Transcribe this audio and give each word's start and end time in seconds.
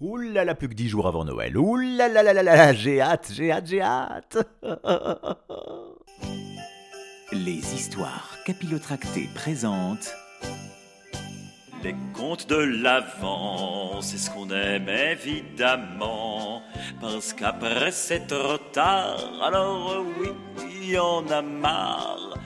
Là, 0.00 0.54
plus 0.54 0.68
que 0.68 0.74
dix 0.74 0.88
jours 0.88 1.06
avant 1.06 1.24
Noël. 1.24 1.54
Là, 1.54 2.72
j'ai 2.74 3.00
hâte, 3.00 3.30
j'ai 3.32 3.50
hâte, 3.50 3.66
j'ai 3.66 3.80
hâte. 3.80 4.36
Les 7.32 7.74
histoires 7.74 8.36
capillotractées 8.44 9.28
présentent 9.34 10.14
Les 11.82 11.94
contes 12.14 12.48
de 12.48 12.56
l'Avent, 12.56 14.00
c'est 14.02 14.18
ce 14.18 14.30
qu'on 14.30 14.50
aime 14.50 14.88
évidemment. 14.88 16.62
Parce 17.00 17.32
qu'après 17.32 17.90
c'est 17.90 18.26
trop 18.26 18.58
tard, 18.72 19.18
alors 19.42 20.04
oui, 20.20 20.28
il 20.80 20.90
y 20.90 20.98
en 20.98 21.26
a 21.28 21.40
marre. 21.42 22.35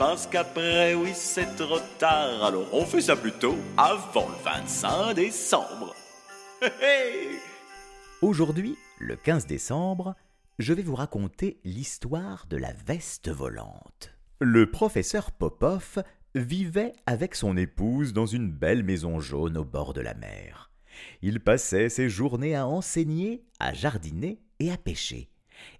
Parce 0.00 0.26
qu'après, 0.26 0.94
oui, 0.94 1.10
c'est 1.12 1.56
trop 1.56 1.78
tard. 1.98 2.42
Alors 2.42 2.72
on 2.72 2.86
fait 2.86 3.02
ça 3.02 3.16
plutôt 3.16 3.54
avant 3.76 4.30
le 4.30 4.42
25 4.42 5.12
décembre. 5.12 5.94
Aujourd'hui, 8.22 8.78
le 8.98 9.14
15 9.14 9.46
décembre, 9.46 10.14
je 10.58 10.72
vais 10.72 10.80
vous 10.80 10.94
raconter 10.94 11.60
l'histoire 11.64 12.46
de 12.48 12.56
la 12.56 12.72
veste 12.72 13.28
volante. 13.28 14.14
Le 14.40 14.70
professeur 14.70 15.32
Popov 15.32 16.02
vivait 16.34 16.94
avec 17.04 17.34
son 17.34 17.58
épouse 17.58 18.14
dans 18.14 18.24
une 18.24 18.50
belle 18.50 18.82
maison 18.82 19.20
jaune 19.20 19.58
au 19.58 19.66
bord 19.66 19.92
de 19.92 20.00
la 20.00 20.14
mer. 20.14 20.70
Il 21.20 21.40
passait 21.40 21.90
ses 21.90 22.08
journées 22.08 22.56
à 22.56 22.66
enseigner, 22.66 23.44
à 23.58 23.74
jardiner 23.74 24.40
et 24.60 24.72
à 24.72 24.78
pêcher. 24.78 25.28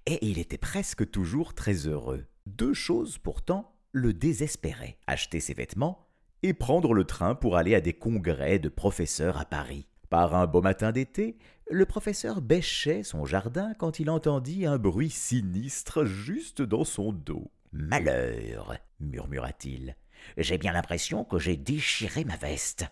Et 0.05 0.19
il 0.21 0.39
était 0.39 0.59
presque 0.59 1.11
toujours 1.11 1.55
très 1.55 1.87
heureux. 1.87 2.27
Deux 2.45 2.75
choses 2.75 3.17
pourtant 3.17 3.73
le 3.93 4.13
désespéraient. 4.13 4.97
Acheter 5.07 5.41
ses 5.41 5.55
vêtements 5.55 6.07
et 6.43 6.55
prendre 6.55 6.95
le 6.95 7.05
train 7.05 7.35
pour 7.35 7.57
aller 7.57 7.75
à 7.75 7.81
des 7.81 7.93
congrès 7.93 8.59
de 8.59 8.69
professeurs 8.69 9.39
à 9.39 9.45
Paris. 9.45 9.87
Par 10.09 10.35
un 10.35 10.47
beau 10.47 10.63
matin 10.63 10.91
d'été, 10.93 11.37
le 11.71 11.87
professeur 11.87 12.41
bêchait 12.41 13.03
son 13.03 13.25
jardin 13.25 13.75
quand 13.79 14.01
il 14.01 14.11
entendit 14.11 14.67
un 14.67 14.79
bruit 14.79 15.11
sinistre 15.11 16.05
juste 16.05 16.63
dans 16.63 16.85
son 16.85 17.13
dos. 17.13 17.51
Malheur, 17.73 18.77
murmura-t-il. 18.99 19.97
J'ai 20.37 20.59
bien 20.59 20.73
l'impression 20.73 21.25
que 21.25 21.39
j'ai 21.39 21.57
déchiré 21.57 22.25
ma 22.25 22.37
veste. 22.37 22.87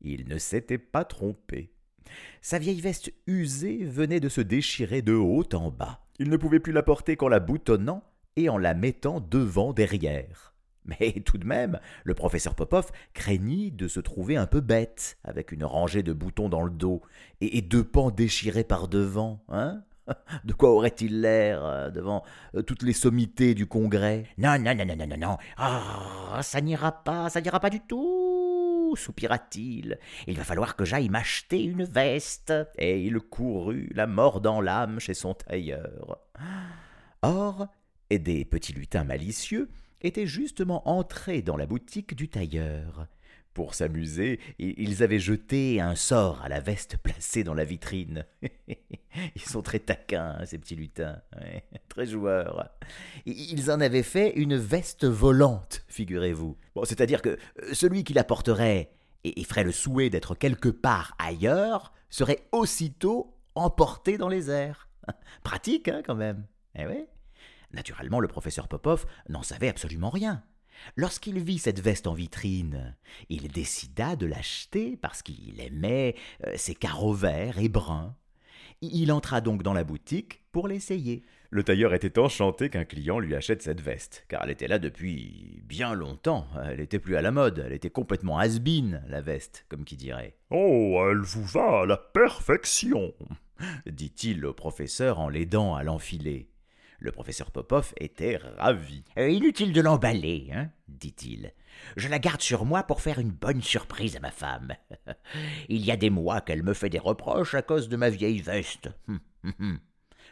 Il 0.00 0.28
ne 0.28 0.38
s'était 0.38 0.78
pas 0.78 1.04
trompé. 1.04 1.72
Sa 2.40 2.58
vieille 2.58 2.80
veste 2.80 3.12
usée 3.26 3.84
venait 3.84 4.20
de 4.20 4.28
se 4.28 4.40
déchirer 4.40 5.02
de 5.02 5.14
haut 5.14 5.44
en 5.52 5.70
bas. 5.70 6.06
Il 6.20 6.30
ne 6.30 6.36
pouvait 6.36 6.60
plus 6.60 6.72
la 6.72 6.82
porter 6.82 7.16
qu'en 7.16 7.28
la 7.28 7.40
boutonnant 7.40 8.04
et 8.38 8.48
en 8.48 8.56
la 8.56 8.74
mettant 8.74 9.20
devant 9.20 9.72
derrière. 9.72 10.54
Mais 10.84 11.12
tout 11.24 11.38
de 11.38 11.46
même, 11.46 11.78
le 12.04 12.14
professeur 12.14 12.54
Popov 12.54 12.90
craignit 13.12 13.74
de 13.74 13.88
se 13.88 14.00
trouver 14.00 14.36
un 14.36 14.46
peu 14.46 14.60
bête, 14.60 15.18
avec 15.24 15.52
une 15.52 15.64
rangée 15.64 16.02
de 16.02 16.12
boutons 16.12 16.48
dans 16.48 16.62
le 16.62 16.70
dos 16.70 17.02
et, 17.40 17.60
deux 17.60 17.84
pans 17.84 18.10
déchirés 18.10 18.64
par 18.64 18.88
devant, 18.88 19.44
hein? 19.48 19.82
De 20.44 20.54
quoi 20.54 20.70
aurait-il 20.70 21.20
l'air 21.20 21.62
euh, 21.62 21.90
devant 21.90 22.24
euh, 22.54 22.62
toutes 22.62 22.82
les 22.82 22.94
sommités 22.94 23.54
du 23.54 23.66
congrès? 23.66 24.24
Non, 24.38 24.58
non, 24.58 24.74
non, 24.74 24.86
non, 24.86 24.96
non, 24.96 25.06
non, 25.06 25.16
non. 25.18 25.36
Ah, 25.58 26.40
ça 26.42 26.62
n'ira 26.62 26.92
pas, 26.92 27.28
ça 27.28 27.42
n'ira 27.42 27.60
pas 27.60 27.68
du 27.68 27.80
tout, 27.80 28.94
soupira-t-il. 28.96 29.98
Il 30.26 30.38
va 30.38 30.44
falloir 30.44 30.76
que 30.76 30.86
j'aille 30.86 31.10
m'acheter 31.10 31.62
une 31.62 31.84
veste. 31.84 32.54
Et 32.78 33.02
il 33.02 33.20
courut, 33.20 33.90
la 33.94 34.06
mort 34.06 34.40
dans 34.40 34.62
l'âme, 34.62 34.98
chez 34.98 35.12
son 35.12 35.34
tailleur. 35.34 36.20
Or, 37.20 37.68
des 38.10 38.44
petits 38.44 38.72
lutins 38.72 39.04
malicieux 39.04 39.68
étaient 40.00 40.26
justement 40.26 40.88
entrés 40.88 41.42
dans 41.42 41.56
la 41.56 41.66
boutique 41.66 42.14
du 42.14 42.28
tailleur. 42.28 43.06
Pour 43.52 43.74
s'amuser, 43.74 44.38
ils 44.58 45.02
avaient 45.02 45.18
jeté 45.18 45.80
un 45.80 45.96
sort 45.96 46.40
à 46.42 46.48
la 46.48 46.60
veste 46.60 46.96
placée 46.96 47.42
dans 47.42 47.54
la 47.54 47.64
vitrine. 47.64 48.24
Ils 49.34 49.42
sont 49.42 49.62
très 49.62 49.80
taquins, 49.80 50.38
ces 50.46 50.58
petits 50.58 50.76
lutins, 50.76 51.20
ouais, 51.40 51.64
très 51.88 52.06
joueurs. 52.06 52.70
Ils 53.26 53.70
en 53.72 53.80
avaient 53.80 54.04
fait 54.04 54.30
une 54.36 54.56
veste 54.56 55.06
volante, 55.06 55.82
figurez-vous. 55.88 56.56
C'est-à-dire 56.84 57.20
que 57.20 57.36
celui 57.72 58.04
qui 58.04 58.14
la 58.14 58.22
porterait 58.22 58.92
et 59.24 59.42
ferait 59.42 59.64
le 59.64 59.72
souhait 59.72 60.10
d'être 60.10 60.36
quelque 60.36 60.68
part 60.68 61.16
ailleurs 61.18 61.92
serait 62.10 62.46
aussitôt 62.52 63.34
emporté 63.56 64.18
dans 64.18 64.28
les 64.28 64.50
airs. 64.50 64.88
Pratique, 65.42 65.88
hein, 65.88 66.02
quand 66.06 66.14
même. 66.14 66.46
Eh 66.76 66.86
oui. 66.86 67.06
Naturellement, 67.72 68.20
le 68.20 68.28
professeur 68.28 68.68
Popov 68.68 69.06
n'en 69.28 69.42
savait 69.42 69.68
absolument 69.68 70.10
rien. 70.10 70.42
Lorsqu'il 70.96 71.38
vit 71.40 71.58
cette 71.58 71.80
veste 71.80 72.06
en 72.06 72.14
vitrine, 72.14 72.96
il 73.28 73.48
décida 73.48 74.16
de 74.16 74.26
l'acheter 74.26 74.96
parce 74.96 75.22
qu'il 75.22 75.60
aimait 75.60 76.14
euh, 76.46 76.52
ses 76.56 76.74
carreaux 76.74 77.14
verts 77.14 77.58
et 77.58 77.68
bruns. 77.68 78.14
Il 78.80 79.10
entra 79.10 79.40
donc 79.40 79.62
dans 79.62 79.72
la 79.72 79.84
boutique 79.84 80.40
pour 80.52 80.68
l'essayer. 80.68 81.24
Le 81.50 81.64
tailleur 81.64 81.94
était 81.94 82.18
enchanté 82.18 82.68
qu'un 82.68 82.84
client 82.84 83.18
lui 83.18 83.34
achète 83.34 83.62
cette 83.62 83.80
veste, 83.80 84.26
car 84.28 84.44
elle 84.44 84.50
était 84.50 84.68
là 84.68 84.78
depuis 84.78 85.62
bien 85.64 85.94
longtemps. 85.94 86.46
Elle 86.62 86.78
n'était 86.78 86.98
plus 86.98 87.16
à 87.16 87.22
la 87.22 87.30
mode, 87.30 87.64
elle 87.64 87.72
était 87.72 87.90
complètement 87.90 88.38
has 88.38 88.58
la 89.08 89.20
veste, 89.22 89.64
comme 89.68 89.84
qui 89.84 89.96
dirait. 89.96 90.36
Oh, 90.50 91.02
elle 91.10 91.22
vous 91.22 91.44
va 91.44 91.80
à 91.80 91.86
la 91.86 91.96
perfection, 91.96 93.14
dit-il 93.86 94.44
au 94.44 94.52
professeur 94.52 95.18
en 95.18 95.30
l'aidant 95.30 95.74
à 95.74 95.82
l'enfiler. 95.82 96.50
Le 97.00 97.12
professeur 97.12 97.52
Popov 97.52 97.92
était 98.00 98.38
ravi. 98.56 99.04
Euh, 99.18 99.30
inutile 99.30 99.72
de 99.72 99.80
l'emballer, 99.80 100.50
hein, 100.52 100.70
dit-il. 100.88 101.52
Je 101.96 102.08
la 102.08 102.18
garde 102.18 102.40
sur 102.40 102.64
moi 102.64 102.82
pour 102.82 103.00
faire 103.00 103.20
une 103.20 103.30
bonne 103.30 103.62
surprise 103.62 104.16
à 104.16 104.20
ma 104.20 104.32
femme. 104.32 104.74
Il 105.68 105.84
y 105.84 105.92
a 105.92 105.96
des 105.96 106.10
mois 106.10 106.40
qu'elle 106.40 106.64
me 106.64 106.74
fait 106.74 106.90
des 106.90 106.98
reproches 106.98 107.54
à 107.54 107.62
cause 107.62 107.88
de 107.88 107.96
ma 107.96 108.10
vieille 108.10 108.40
veste. 108.40 108.90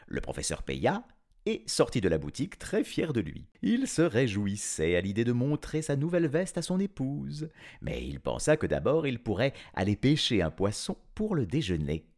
Le 0.09 0.21
professeur 0.21 0.65
paya 0.65 1.05
et 1.47 1.63
sortit 1.67 2.01
de 2.01 2.09
la 2.09 2.19
boutique 2.19 2.59
très 2.59 2.83
fier 2.83 3.13
de 3.13 3.21
lui. 3.21 3.47
Il 3.63 3.87
se 3.87 4.03
réjouissait 4.03 4.97
à 4.97 5.01
l'idée 5.01 5.25
de 5.25 5.33
montrer 5.33 5.83
sa 5.83 5.95
nouvelle 5.95 6.27
veste 6.27 6.59
à 6.59 6.63
son 6.63 6.81
épouse, 6.81 7.49
mais 7.81 8.05
il 8.05 8.19
pensa 8.19 8.57
que 8.57 8.67
d'abord 8.67 9.07
il 9.07 9.23
pourrait 9.23 9.53
aller 9.75 9.95
pêcher 9.95 10.43
un 10.43 10.51
poisson 10.51 10.99
pour 11.15 11.37
le 11.37 11.47
déjeuner. 11.47 12.09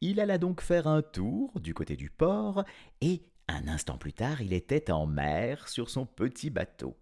Il 0.00 0.20
alla 0.20 0.38
donc 0.38 0.60
faire 0.60 0.86
un 0.86 1.02
tour 1.02 1.58
du 1.60 1.74
côté 1.74 1.96
du 1.96 2.10
port 2.10 2.64
et 3.00 3.22
un 3.50 3.68
instant 3.68 3.98
plus 3.98 4.12
tard, 4.12 4.42
il 4.42 4.52
était 4.52 4.90
en 4.90 5.06
mer 5.06 5.68
sur 5.68 5.90
son 5.90 6.06
petit 6.06 6.50
bateau. 6.50 6.96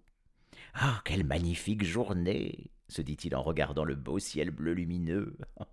Ah, 0.74 1.00
quelle 1.04 1.24
magnifique 1.24 1.84
journée 1.84 2.70
se 2.88 3.02
dit-il 3.02 3.36
en 3.36 3.42
regardant 3.42 3.84
le 3.84 3.94
beau 3.94 4.18
ciel 4.18 4.50
bleu 4.50 4.72
lumineux. 4.72 5.36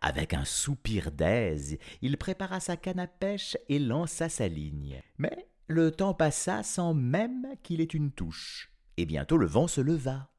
Avec 0.00 0.34
un 0.34 0.44
soupir 0.44 1.12
d'aise, 1.12 1.78
il 2.02 2.18
prépara 2.18 2.60
sa 2.60 2.76
canne 2.76 2.98
à 2.98 3.06
pêche 3.06 3.56
et 3.68 3.78
lança 3.78 4.28
sa 4.28 4.48
ligne. 4.48 5.00
Mais 5.18 5.48
le 5.68 5.90
temps 5.90 6.14
passa 6.14 6.62
sans 6.62 6.94
même 6.94 7.46
qu'il 7.62 7.80
ait 7.80 7.84
une 7.84 8.10
touche, 8.10 8.72
et 8.96 9.06
bientôt 9.06 9.38
le 9.38 9.46
vent 9.46 9.68
se 9.68 9.80
leva. 9.80 10.30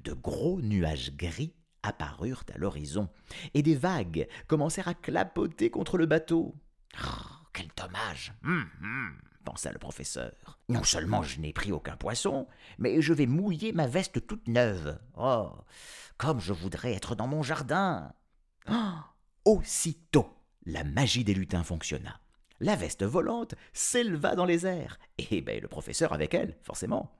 De 0.00 0.12
gros 0.12 0.60
nuages 0.60 1.16
gris 1.16 1.54
apparurent 1.82 2.44
à 2.54 2.58
l'horizon, 2.58 3.08
et 3.54 3.62
des 3.62 3.74
vagues 3.74 4.28
commencèrent 4.46 4.88
à 4.88 4.94
clapoter 4.94 5.70
contre 5.70 5.98
le 5.98 6.06
bateau. 6.06 6.54
Quel 7.52 7.68
dommage 7.76 8.32
hum, 8.44 8.68
hum, 8.82 9.14
pensa 9.44 9.72
le 9.72 9.78
professeur. 9.78 10.58
Non 10.68 10.84
seulement 10.84 11.22
je 11.22 11.40
n'ai 11.40 11.52
pris 11.52 11.72
aucun 11.72 11.96
poisson, 11.96 12.46
mais 12.78 13.00
je 13.02 13.12
vais 13.12 13.26
mouiller 13.26 13.72
ma 13.72 13.86
veste 13.86 14.26
toute 14.26 14.48
neuve. 14.48 14.98
Oh, 15.16 15.50
comme 16.16 16.40
je 16.40 16.52
voudrais 16.52 16.92
être 16.92 17.14
dans 17.14 17.26
mon 17.26 17.42
jardin. 17.42 18.12
Oh, 18.70 18.94
aussitôt, 19.44 20.28
la 20.64 20.84
magie 20.84 21.24
des 21.24 21.34
lutins 21.34 21.64
fonctionna. 21.64 22.20
La 22.60 22.76
veste 22.76 23.02
volante 23.02 23.56
s'éleva 23.72 24.36
dans 24.36 24.44
les 24.44 24.66
airs, 24.66 24.98
et 25.18 25.40
ben, 25.40 25.60
le 25.60 25.68
professeur 25.68 26.12
avec 26.12 26.32
elle, 26.34 26.56
forcément. 26.62 27.12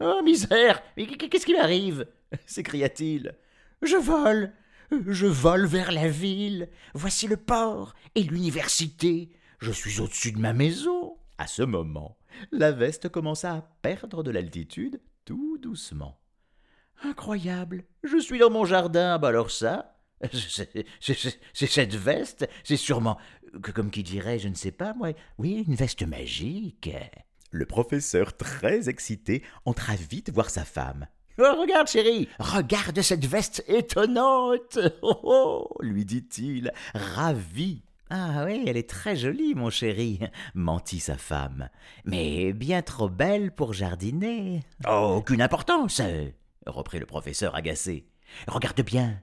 Oh, 0.00 0.22
misère 0.24 0.82
qu'est-ce 0.96 1.46
qui 1.46 1.54
m'arrive? 1.54 2.06
s'écria-t-il. 2.46 3.36
Je 3.82 3.96
vole 3.96 4.52
Je 4.90 5.26
vole 5.26 5.66
vers 5.66 5.92
la 5.92 6.08
ville. 6.08 6.68
Voici 6.94 7.26
le 7.26 7.36
port 7.36 7.94
et 8.14 8.22
l'université. 8.22 9.30
Je 9.58 9.72
suis 9.72 10.00
au-dessus 10.00 10.32
de 10.32 10.38
ma 10.38 10.52
maison. 10.52 11.16
À 11.38 11.46
ce 11.46 11.62
moment, 11.62 12.16
la 12.52 12.72
veste 12.72 13.08
commença 13.08 13.52
à 13.52 13.62
perdre 13.82 14.22
de 14.22 14.30
l'altitude 14.30 15.00
tout 15.24 15.58
doucement. 15.58 16.18
Incroyable. 17.02 17.84
Je 18.04 18.18
suis 18.18 18.38
dans 18.38 18.50
mon 18.50 18.64
jardin. 18.64 19.18
Bah 19.18 19.28
alors 19.28 19.50
ça 19.50 19.96
C'est 21.00 21.66
cette 21.66 21.94
veste, 21.94 22.48
c'est 22.64 22.76
sûrement, 22.76 23.18
que 23.62 23.70
comme 23.70 23.90
qui 23.90 24.02
dirait, 24.02 24.38
je 24.38 24.48
ne 24.48 24.54
sais 24.54 24.70
pas, 24.70 24.94
moi, 24.94 25.10
oui, 25.38 25.64
une 25.66 25.74
veste 25.74 26.06
magique. 26.06 26.90
Le 27.50 27.66
professeur, 27.66 28.36
très 28.36 28.88
excité, 28.88 29.42
entra 29.66 29.94
vite 29.94 30.30
voir 30.30 30.48
sa 30.48 30.64
femme. 30.64 31.06
Oh, 31.38 31.54
regarde, 31.60 31.86
chérie, 31.86 32.28
regarde 32.38 33.00
cette 33.02 33.26
veste 33.26 33.62
étonnante. 33.68 34.78
Oh, 35.02 35.20
oh, 35.22 35.82
lui 35.82 36.04
dit-il, 36.06 36.72
ravi. 36.94 37.82
Ah 38.08 38.44
oui, 38.46 38.64
elle 38.66 38.76
est 38.76 38.88
très 38.88 39.16
jolie, 39.16 39.54
mon 39.54 39.68
chéri, 39.68 40.20
mentit 40.54 41.00
sa 41.00 41.16
femme, 41.16 41.68
mais 42.04 42.52
bien 42.52 42.82
trop 42.82 43.08
belle 43.08 43.50
pour 43.50 43.72
jardiner. 43.72 44.62
Oh, 44.86 45.14
aucune 45.16 45.42
importance, 45.42 46.00
reprit 46.66 47.00
le 47.00 47.06
professeur 47.06 47.56
agacé. 47.56 48.06
Regarde 48.46 48.80
bien. 48.82 49.20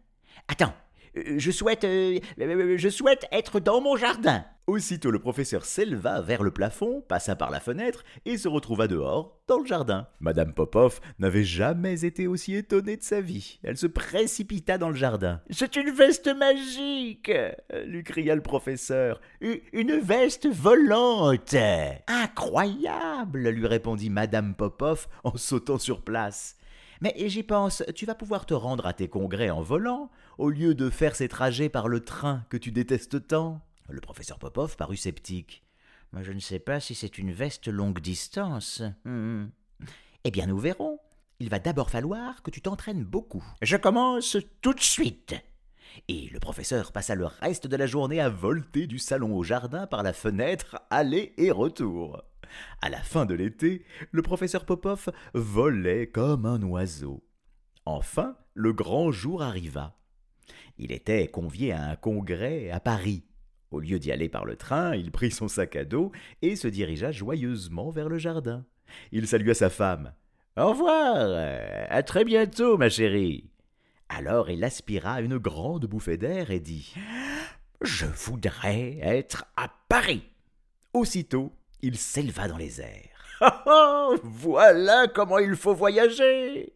Attends, 0.49 0.73
je 1.15 1.51
souhaite. 1.51 1.83
Euh, 1.83 2.19
je 2.37 2.89
souhaite 2.89 3.25
être 3.31 3.59
dans 3.59 3.81
mon 3.81 3.95
jardin. 3.95 4.45
Aussitôt 4.65 5.11
le 5.11 5.19
professeur 5.19 5.65
s'éleva 5.65 6.21
vers 6.21 6.41
le 6.41 6.51
plafond, 6.51 7.01
passa 7.01 7.35
par 7.35 7.51
la 7.51 7.59
fenêtre 7.59 8.05
et 8.23 8.37
se 8.37 8.47
retrouva 8.47 8.87
dehors, 8.87 9.41
dans 9.45 9.59
le 9.59 9.65
jardin. 9.65 10.07
Madame 10.21 10.53
Popoff 10.53 11.01
n'avait 11.19 11.43
jamais 11.43 12.05
été 12.05 12.27
aussi 12.27 12.55
étonnée 12.55 12.95
de 12.95 13.03
sa 13.03 13.19
vie. 13.19 13.59
Elle 13.63 13.75
se 13.75 13.87
précipita 13.87 14.77
dans 14.77 14.87
le 14.87 14.95
jardin. 14.95 15.41
C'est 15.49 15.75
une 15.75 15.91
veste 15.91 16.33
magique 16.33 17.29
lui 17.85 18.03
cria 18.03 18.35
le 18.35 18.41
professeur. 18.41 19.19
Une 19.41 19.99
veste 19.99 20.47
volante 20.47 21.55
Incroyable 22.07 23.49
lui 23.49 23.67
répondit 23.67 24.09
Madame 24.09 24.55
Popoff 24.55 25.09
en 25.23 25.35
sautant 25.35 25.77
sur 25.77 26.01
place. 26.01 26.57
Mais 27.03 27.13
j'y 27.27 27.43
pense, 27.43 27.83
tu 27.95 28.05
vas 28.05 28.15
pouvoir 28.15 28.45
te 28.45 28.53
rendre 28.53 28.85
à 28.85 28.93
tes 28.93 29.09
congrès 29.09 29.49
en 29.49 29.61
volant, 29.61 30.09
au 30.37 30.49
lieu 30.49 30.73
de 30.73 30.89
faire 30.89 31.17
ces 31.17 31.27
trajets 31.27 31.67
par 31.67 31.89
le 31.89 31.99
train 31.99 32.45
que 32.49 32.55
tu 32.55 32.71
détestes 32.71 33.27
tant. 33.27 33.59
Le 33.89 33.99
professeur 33.99 34.39
Popov 34.39 34.77
parut 34.77 34.95
sceptique. 34.95 35.65
Je 36.17 36.31
ne 36.31 36.39
sais 36.39 36.59
pas 36.59 36.79
si 36.79 36.95
c'est 36.95 37.17
une 37.17 37.33
veste 37.33 37.67
longue 37.67 37.99
distance. 37.99 38.81
Hmm. 39.03 39.47
Eh 40.23 40.31
bien, 40.31 40.47
nous 40.47 40.57
verrons. 40.57 40.97
Il 41.41 41.49
va 41.49 41.59
d'abord 41.59 41.89
falloir 41.89 42.41
que 42.41 42.51
tu 42.51 42.61
t'entraînes 42.61 43.03
beaucoup. 43.03 43.43
Je 43.61 43.75
commence 43.75 44.37
tout 44.61 44.73
de 44.73 44.79
suite. 44.79 45.35
Et 46.07 46.29
le 46.31 46.39
professeur 46.39 46.93
passa 46.93 47.15
le 47.15 47.25
reste 47.25 47.67
de 47.67 47.75
la 47.75 47.85
journée 47.85 48.21
à 48.21 48.29
volter 48.29 48.87
du 48.87 48.97
salon 48.97 49.35
au 49.35 49.43
jardin 49.43 49.87
par 49.87 50.03
la 50.03 50.13
fenêtre, 50.13 50.79
aller 50.89 51.33
et 51.35 51.51
retour. 51.51 52.23
À 52.81 52.89
la 52.89 53.01
fin 53.01 53.25
de 53.25 53.33
l'été, 53.33 53.85
le 54.11 54.21
professeur 54.21 54.65
Popov 54.65 55.09
volait 55.33 56.07
comme 56.07 56.45
un 56.45 56.61
oiseau. 56.63 57.23
Enfin, 57.85 58.35
le 58.53 58.73
grand 58.73 59.11
jour 59.11 59.41
arriva. 59.41 59.97
Il 60.77 60.91
était 60.91 61.27
convié 61.27 61.71
à 61.71 61.83
un 61.83 61.95
congrès 61.95 62.69
à 62.69 62.79
Paris. 62.79 63.23
Au 63.71 63.79
lieu 63.79 63.99
d'y 63.99 64.11
aller 64.11 64.29
par 64.29 64.45
le 64.45 64.55
train, 64.55 64.95
il 64.95 65.11
prit 65.11 65.31
son 65.31 65.47
sac 65.47 65.75
à 65.75 65.85
dos 65.85 66.11
et 66.41 66.55
se 66.55 66.67
dirigea 66.67 67.11
joyeusement 67.11 67.89
vers 67.89 68.09
le 68.09 68.17
jardin. 68.17 68.65
Il 69.11 69.27
salua 69.27 69.53
sa 69.53 69.69
femme. 69.69 70.13
Au 70.55 70.69
revoir. 70.69 71.15
À 71.89 72.03
très 72.03 72.23
bientôt, 72.23 72.77
ma 72.77 72.89
chérie. 72.89 73.49
Alors 74.09 74.51
il 74.51 74.63
aspira 74.63 75.21
une 75.21 75.37
grande 75.37 75.87
bouffée 75.87 76.17
d'air 76.17 76.51
et 76.51 76.59
dit 76.59 76.93
Je 77.81 78.05
voudrais 78.05 78.99
être 79.01 79.45
à 79.55 79.69
Paris. 79.89 80.23
Aussitôt, 80.93 81.51
il 81.83 81.97
s'éleva 81.97 82.47
dans 82.47 82.57
les 82.57 82.81
airs. 82.81 83.09
Ah, 83.41 84.09
voilà 84.23 85.07
comment 85.07 85.37
il 85.37 85.55
faut 85.55 85.75
voyager 85.75 86.73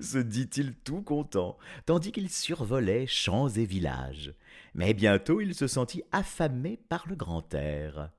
se 0.00 0.18
dit-il 0.18 0.74
tout 0.74 1.00
content, 1.00 1.56
tandis 1.86 2.10
qu'il 2.10 2.28
survolait 2.28 3.06
champs 3.06 3.48
et 3.48 3.64
villages. 3.64 4.34
Mais 4.74 4.94
bientôt 4.94 5.40
il 5.40 5.54
se 5.54 5.68
sentit 5.68 6.02
affamé 6.10 6.78
par 6.88 7.06
le 7.08 7.14
grand 7.14 7.54
air. 7.54 8.10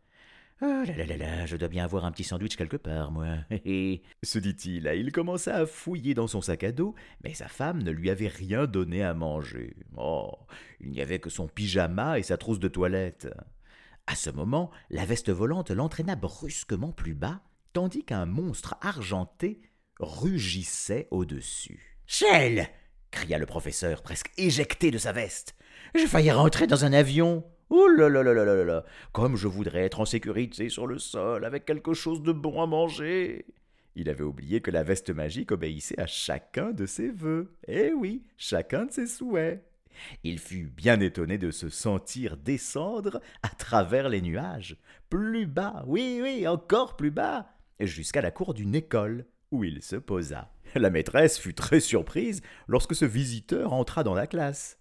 Oh 0.64 0.66
là 0.66 0.96
là 0.96 1.06
là 1.06 1.18
là, 1.18 1.46
je 1.48 1.58
dois 1.58 1.68
bien 1.68 1.84
avoir 1.84 2.06
un 2.06 2.12
petit 2.12 2.24
sandwich 2.24 2.56
quelque 2.56 2.78
part, 2.78 3.12
moi. 3.12 3.40
se 4.24 4.40
dit-il, 4.40 4.90
il 4.96 5.12
commença 5.12 5.56
à 5.56 5.66
fouiller 5.66 6.14
dans 6.14 6.28
son 6.28 6.40
sac 6.40 6.64
à 6.64 6.72
dos, 6.72 6.94
mais 7.24 7.34
sa 7.34 7.48
femme 7.48 7.82
ne 7.84 7.92
lui 7.92 8.10
avait 8.10 8.28
rien 8.28 8.66
donné 8.66 9.04
à 9.04 9.14
manger. 9.14 9.76
Oh, 9.98 10.32
il 10.80 10.92
n'y 10.92 11.02
avait 11.02 11.20
que 11.20 11.32
son 11.32 11.48
pyjama 11.48 12.20
et 12.20 12.24
sa 12.24 12.38
trousse 12.38 12.60
de 12.60 12.68
toilette. 12.68 13.28
À 14.12 14.16
ce 14.16 14.30
moment, 14.30 14.72
la 14.90 15.06
veste 15.06 15.30
volante 15.30 15.72
l'entraîna 15.72 16.18
brusquement 16.18 16.92
plus 16.92 17.14
bas, 17.14 17.40
tandis 17.72 18.04
qu'un 18.04 18.26
monstre 18.26 18.76
argenté 18.82 19.62
rugissait 20.02 21.08
au-dessus. 21.12 21.98
Shell 22.08 22.68
cria 23.10 23.38
le 23.38 23.46
professeur, 23.46 24.02
presque 24.04 24.30
éjecté 24.38 24.92
de 24.92 24.98
sa 24.98 25.14
veste. 25.14 25.56
Je 25.96 26.06
failli 26.08 26.30
rentrer 26.30 26.68
dans 26.68 26.84
un 26.84 26.92
avion. 26.92 27.46
Oh 27.70 27.88
là 27.88 28.10
là 28.10 28.22
là 28.22 28.34
là 28.34 28.44
là 28.44 28.66
là 28.66 28.84
Comme 29.14 29.38
je 29.38 29.48
voudrais 29.48 29.86
être 29.86 30.02
en 30.02 30.06
sécurité 30.06 30.68
sur 30.68 30.88
le 30.88 31.00
sol, 31.00 31.46
avec 31.46 31.64
quelque 31.64 31.94
chose 31.94 32.22
de 32.22 32.34
bon 32.34 32.62
à 32.62 32.66
manger. 32.66 33.46
Il 33.96 34.10
avait 34.10 34.26
oublié 34.26 34.60
que 34.60 34.72
la 34.72 34.84
veste 34.84 35.12
magique 35.12 35.54
obéissait 35.54 35.98
à 35.98 36.06
chacun 36.06 36.72
de 36.72 36.86
ses 36.86 37.12
vœux. 37.12 37.56
Eh 37.66 37.94
oui, 37.94 38.26
chacun 38.36 38.88
de 38.88 38.92
ses 38.92 39.08
souhaits. 39.08 39.64
Il 40.24 40.40
fut 40.40 40.66
bien 40.66 41.00
étonné 41.00 41.38
de 41.38 41.52
se 41.52 41.70
sentir 41.70 42.38
descendre 42.38 43.22
à 43.44 43.50
travers 43.50 44.10
les 44.10 44.22
nuages, 44.22 44.78
plus 45.10 45.46
bas, 45.46 45.84
oui, 45.88 46.20
oui, 46.22 46.48
encore 46.48 46.96
plus 46.96 47.12
bas, 47.12 47.50
jusqu'à 47.80 48.22
la 48.22 48.32
cour 48.32 48.54
d'une 48.54 48.76
école, 48.76 49.26
où 49.52 49.64
il 49.64 49.82
se 49.82 49.96
posa. 49.96 50.52
La 50.76 50.90
maîtresse 50.90 51.38
fut 51.38 51.54
très 51.54 51.80
surprise 51.80 52.42
lorsque 52.68 52.96
ce 52.96 53.06
visiteur 53.06 53.74
entra 53.74 54.04
dans 54.04 54.14
la 54.14 54.28
classe. 54.28 54.78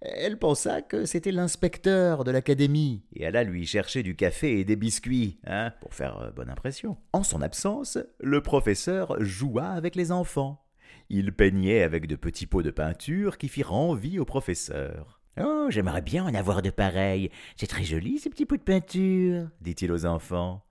Elle 0.00 0.38
pensa 0.38 0.82
que 0.82 1.04
c'était 1.04 1.30
l'inspecteur 1.30 2.24
de 2.24 2.32
l'académie 2.32 3.04
et 3.14 3.24
alla 3.24 3.44
lui 3.44 3.64
chercher 3.66 4.02
du 4.02 4.16
café 4.16 4.58
et 4.58 4.64
des 4.64 4.74
biscuits, 4.74 5.38
hein, 5.46 5.72
pour 5.80 5.94
faire 5.94 6.18
euh, 6.18 6.30
bonne 6.32 6.50
impression. 6.50 6.96
En 7.12 7.22
son 7.22 7.40
absence, 7.40 7.98
le 8.18 8.42
professeur 8.42 9.22
joua 9.22 9.68
avec 9.68 9.94
les 9.94 10.10
enfants. 10.10 10.64
Il 11.10 11.32
peignait 11.32 11.82
avec 11.82 12.06
de 12.06 12.16
petits 12.16 12.46
pots 12.46 12.62
de 12.62 12.70
peinture 12.70 13.38
qui 13.38 13.48
firent 13.48 13.72
envie 13.72 14.18
au 14.18 14.24
professeur. 14.24 15.20
Oh, 15.40 15.66
j'aimerais 15.70 16.02
bien 16.02 16.24
en 16.24 16.34
avoir 16.34 16.60
de 16.60 16.70
pareils. 16.70 17.30
C'est 17.56 17.66
très 17.66 17.84
joli, 17.84 18.18
ces 18.18 18.28
petits 18.28 18.44
pots 18.44 18.56
de 18.56 18.62
peinture, 18.62 19.48
dit-il 19.60 19.90
aux 19.90 20.04
enfants. 20.04 20.62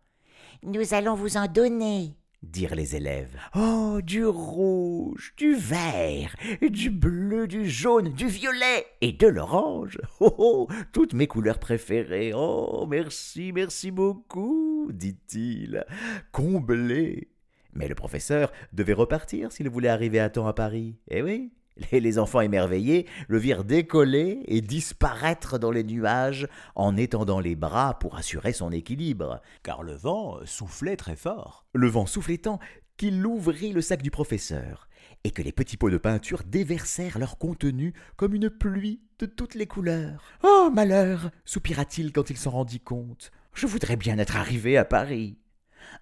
Nous 0.64 0.94
allons 0.94 1.16
vous 1.16 1.38
en 1.38 1.48
donner, 1.48 2.16
dirent 2.44 2.76
les 2.76 2.96
élèves. 2.96 3.40
Oh, 3.56 4.00
du 4.04 4.24
rouge, 4.24 5.34
du 5.38 5.56
vert, 5.56 6.36
du 6.62 6.92
bleu, 6.92 7.48
du 7.48 7.68
jaune, 7.68 8.14
du 8.14 8.28
violet 8.28 8.86
et 9.02 9.14
de 9.14 9.26
l'orange. 9.26 10.00
Oh, 10.20 10.36
oh, 10.38 10.68
toutes 10.92 11.16
mes 11.16 11.26
couleurs 11.26 11.58
préférées. 11.58 12.34
Oh, 12.36 12.86
merci, 12.88 13.52
merci 13.54 13.90
beaucoup, 13.90 14.92
dit-il, 14.94 15.84
comblé. 16.32 17.31
Mais 17.74 17.88
le 17.88 17.96
professeur 17.96 18.52
devait 18.74 18.94
repartir 18.94 19.52
s'il 19.52 19.70
voulait 19.70 19.90
arriver 19.90 20.20
à 20.20 20.30
temps 20.30 20.48
à 20.48 20.54
Paris. 20.54 20.98
Eh 21.10 21.22
oui, 21.22 21.52
les 21.92 22.20
enfants 22.20 22.42
émerveillés 22.42 23.08
le 23.28 23.38
virent 23.38 23.64
décoller 23.64 24.42
et 24.46 24.62
disparaître 24.62 25.58
dans 25.58 25.72
les 25.72 25.84
nuages 25.84 26.48
en 26.76 26.98
étendant 26.98 27.40
les 27.40 27.56
bras 27.56 27.98
pour 28.00 28.18
assurer 28.18 28.54
son 28.54 28.72
équilibre, 28.72 29.42
car 29.64 29.84
le 29.84 29.94
vent 29.94 30.40
soufflait 30.46 30.98
très 30.98 31.16
fort. 31.16 31.66
Le 31.74 31.88
vent 31.88 32.06
soufflait 32.06 32.38
tant 32.38 32.60
qu'il 32.98 33.26
ouvrit 33.26 33.72
le 33.72 33.82
sac 33.82 34.02
du 34.02 34.12
professeur, 34.12 34.88
et 35.24 35.32
que 35.32 35.42
les 35.42 35.52
petits 35.52 35.78
pots 35.78 35.90
de 35.90 35.98
peinture 35.98 36.44
déversèrent 36.46 37.18
leur 37.18 37.38
contenu 37.38 37.94
comme 38.16 38.36
une 38.36 38.50
pluie 38.50 39.02
de 39.20 39.26
toutes 39.26 39.56
les 39.56 39.68
couleurs. 39.68 40.24
Oh 40.44 40.70
malheur 40.74 41.32
soupira-t-il 41.46 42.12
quand 42.12 42.30
il 42.30 42.38
s'en 42.38 42.52
rendit 42.52 42.80
compte. 42.80 43.32
Je 43.54 43.68
voudrais 43.68 43.98
bien 43.98 44.18
être 44.18 44.38
arrivé 44.38 44.78
à 44.78 44.86
Paris. 44.86 45.38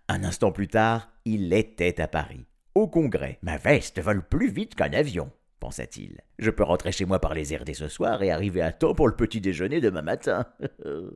Un 0.07 0.23
instant 0.23 0.51
plus 0.51 0.67
tard, 0.67 1.11
il 1.25 1.53
était 1.53 2.01
à 2.01 2.07
Paris, 2.07 2.45
au 2.75 2.87
congrès. 2.87 3.39
Ma 3.41 3.57
veste 3.57 4.01
vole 4.01 4.27
plus 4.27 4.49
vite 4.49 4.75
qu'un 4.75 4.93
avion, 4.93 5.31
pensa-t-il. 5.59 6.21
Je 6.37 6.49
peux 6.49 6.63
rentrer 6.63 6.91
chez 6.91 7.05
moi 7.05 7.19
par 7.19 7.33
les 7.33 7.53
airs 7.53 7.65
dès 7.65 7.73
ce 7.73 7.87
soir 7.87 8.23
et 8.23 8.31
arriver 8.31 8.61
à 8.61 8.71
temps 8.71 8.95
pour 8.95 9.07
le 9.07 9.15
petit 9.15 9.41
déjeuner 9.41 9.81
demain 9.81 10.01
matin. 10.01 10.45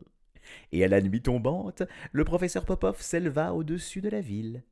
et 0.72 0.84
à 0.84 0.88
la 0.88 1.02
nuit 1.02 1.22
tombante, 1.22 1.84
le 2.12 2.24
professeur 2.24 2.66
Popov 2.66 3.02
s'éleva 3.02 3.54
au-dessus 3.54 4.02
de 4.02 4.10
la 4.10 4.22
ville. 4.22 4.64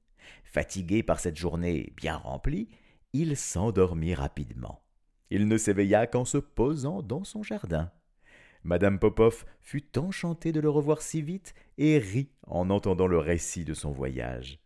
Fatigué 0.43 1.03
par 1.03 1.19
cette 1.19 1.37
journée 1.37 1.93
bien 1.95 2.15
remplie, 2.15 2.69
il 3.13 3.35
s'endormit 3.35 4.13
rapidement. 4.13 4.81
Il 5.29 5.47
ne 5.47 5.57
s'éveilla 5.57 6.07
qu'en 6.07 6.25
se 6.25 6.37
posant 6.37 7.01
dans 7.01 7.23
son 7.23 7.43
jardin. 7.43 7.91
Madame 8.63 8.99
Popov 8.99 9.45
fut 9.59 9.97
enchantée 9.97 10.51
de 10.51 10.59
le 10.59 10.69
revoir 10.69 11.01
si 11.01 11.21
vite 11.21 11.53
et 11.77 11.97
rit 11.97 12.29
en 12.47 12.69
entendant 12.69 13.07
le 13.07 13.17
récit 13.17 13.65
de 13.65 13.73
son 13.73 13.91
voyage. 13.91 14.59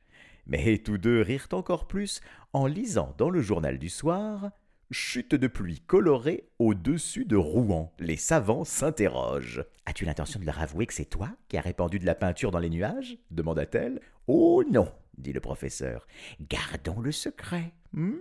Mais 0.47 0.77
tous 0.79 0.97
deux 0.97 1.21
rirent 1.21 1.47
encore 1.53 1.87
plus 1.87 2.21
en 2.53 2.67
lisant 2.67 3.13
dans 3.17 3.29
le 3.29 3.41
journal 3.41 3.77
du 3.79 3.89
soir 3.89 4.51
Chute 4.91 5.33
de 5.33 5.47
pluie 5.47 5.79
colorée 5.79 6.47
au-dessus 6.59 7.25
de 7.25 7.35
Rouen. 7.35 7.91
Les 7.97 8.17
savants 8.17 8.65
s'interrogent. 8.65 9.65
As-tu 9.87 10.05
l'intention 10.05 10.39
de 10.39 10.45
leur 10.45 10.61
avouer 10.61 10.85
que 10.85 10.93
c'est 10.93 11.05
toi 11.05 11.29
qui 11.47 11.57
as 11.57 11.61
répandu 11.61 11.97
de 11.97 12.05
la 12.05 12.13
peinture 12.13 12.51
dans 12.51 12.59
les 12.59 12.69
nuages? 12.69 13.17
demanda-t-elle. 13.31 13.99
Oh 14.27 14.63
non, 14.69 14.91
dit 15.17 15.33
le 15.33 15.39
professeur. 15.39 16.05
Gardons 16.39 16.99
le 16.99 17.11
secret. 17.11 17.73
Hmm? 17.93 18.17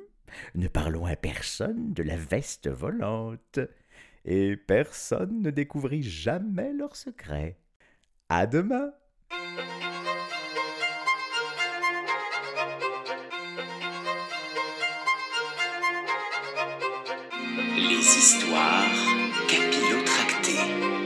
ne 0.54 0.69
parlons 0.69 1.07
à 1.07 1.16
personne 1.16 1.93
de 1.93 2.02
la 2.02 2.16
veste 2.16 2.69
volante 2.69 3.59
et 4.25 4.57
personne 4.57 5.43
ne 5.43 5.50
découvrit 5.50 6.02
jamais 6.02 6.73
leur 6.73 6.97
secret. 6.97 7.59
À 8.28 8.47
demain! 8.47 8.93
Les 17.76 18.00
histoires 18.00 18.85
capillotractées. 19.49 21.03